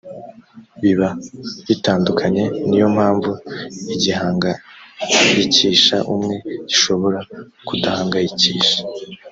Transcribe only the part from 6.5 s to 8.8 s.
gishobora kudahangayikisha